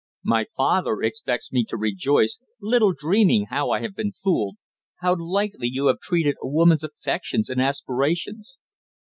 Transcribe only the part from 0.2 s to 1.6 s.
My father expects